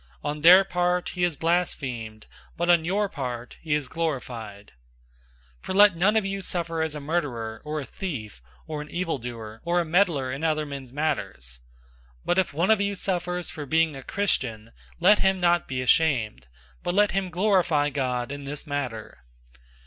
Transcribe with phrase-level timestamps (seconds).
[0.23, 2.25] On their part he is blasphemed,
[2.57, 4.71] but on your part he is glorified.
[5.59, 8.89] 004:015 For let none of you suffer as a murderer, or a thief, or an
[8.89, 11.59] evil doer, or a meddler in other men's matters.
[12.21, 15.83] 004:016 But if one of you suffers for being a Christian, let him not be
[15.83, 16.47] ashamed;
[16.81, 19.19] but let him glorify God in this matter.